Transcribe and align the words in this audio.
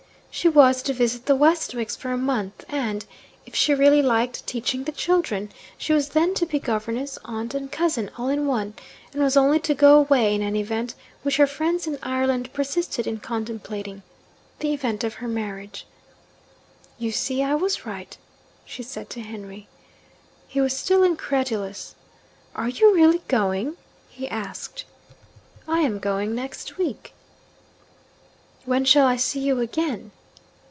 She 0.33 0.47
was 0.47 0.81
to 0.83 0.93
visit 0.93 1.25
the 1.25 1.35
Westwicks 1.35 1.97
for 1.97 2.11
a 2.13 2.17
month 2.17 2.63
and, 2.69 3.05
if 3.45 3.53
she 3.53 3.73
really 3.73 4.01
liked 4.01 4.47
teaching 4.47 4.85
the 4.85 4.93
children, 4.93 5.49
she 5.77 5.91
was 5.91 6.07
then 6.11 6.33
to 6.35 6.45
be 6.45 6.57
governess, 6.57 7.19
aunt, 7.25 7.53
and 7.53 7.69
cousin, 7.69 8.09
all 8.17 8.29
in 8.29 8.47
one 8.47 8.73
and 9.11 9.21
was 9.21 9.35
only 9.35 9.59
to 9.59 9.75
go 9.75 9.99
away 9.99 10.33
in 10.33 10.41
an 10.41 10.55
event 10.55 10.95
which 11.23 11.35
her 11.35 11.45
friends 11.45 11.85
in 11.85 11.99
Ireland 12.01 12.53
persisted 12.53 13.05
in 13.07 13.19
contemplating, 13.19 14.03
the 14.59 14.73
event 14.73 15.03
of 15.03 15.15
her 15.15 15.27
marriage. 15.27 15.85
'You 16.97 17.11
see 17.11 17.43
I 17.43 17.55
was 17.55 17.85
right,' 17.85 18.17
she 18.63 18.83
said 18.83 19.09
to 19.09 19.21
Henry. 19.21 19.67
He 20.47 20.61
was 20.61 20.75
still 20.75 21.03
incredulous. 21.03 21.93
'Are 22.55 22.69
you 22.69 22.95
really 22.95 23.21
going?' 23.27 23.75
he 24.09 24.29
asked. 24.29 24.85
'I 25.67 25.79
am 25.81 25.99
going 25.99 26.33
next 26.33 26.77
week.' 26.77 27.13
'When 28.63 28.85
shall 28.85 29.05
I 29.05 29.17
see 29.17 29.41
you 29.41 29.59
again?' 29.59 30.11